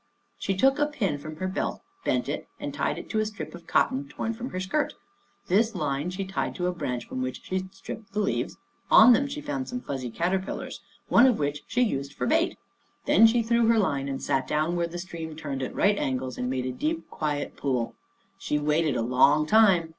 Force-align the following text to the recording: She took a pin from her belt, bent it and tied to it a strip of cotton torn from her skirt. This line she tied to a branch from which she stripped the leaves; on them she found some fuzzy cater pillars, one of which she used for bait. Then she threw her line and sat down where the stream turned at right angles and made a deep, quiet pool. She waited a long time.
She 0.39 0.55
took 0.57 0.79
a 0.79 0.87
pin 0.87 1.19
from 1.19 1.35
her 1.35 1.47
belt, 1.47 1.79
bent 2.03 2.27
it 2.27 2.47
and 2.59 2.73
tied 2.73 2.95
to 3.07 3.19
it 3.19 3.21
a 3.21 3.25
strip 3.27 3.53
of 3.53 3.67
cotton 3.67 4.07
torn 4.09 4.33
from 4.33 4.49
her 4.49 4.59
skirt. 4.59 4.95
This 5.45 5.75
line 5.75 6.09
she 6.09 6.25
tied 6.25 6.55
to 6.55 6.65
a 6.65 6.71
branch 6.73 7.05
from 7.05 7.21
which 7.21 7.43
she 7.43 7.65
stripped 7.71 8.11
the 8.11 8.19
leaves; 8.19 8.57
on 8.89 9.13
them 9.13 9.27
she 9.27 9.41
found 9.41 9.67
some 9.69 9.79
fuzzy 9.79 10.09
cater 10.09 10.39
pillars, 10.39 10.81
one 11.07 11.27
of 11.27 11.37
which 11.37 11.61
she 11.67 11.83
used 11.83 12.13
for 12.15 12.25
bait. 12.25 12.57
Then 13.05 13.27
she 13.27 13.43
threw 13.43 13.67
her 13.67 13.77
line 13.77 14.07
and 14.09 14.23
sat 14.23 14.47
down 14.47 14.75
where 14.75 14.87
the 14.87 14.97
stream 14.97 15.35
turned 15.35 15.61
at 15.61 15.75
right 15.75 15.99
angles 15.99 16.35
and 16.35 16.49
made 16.49 16.65
a 16.65 16.71
deep, 16.71 17.07
quiet 17.11 17.55
pool. 17.55 17.93
She 18.39 18.57
waited 18.57 18.95
a 18.95 19.03
long 19.03 19.45
time. 19.45 19.89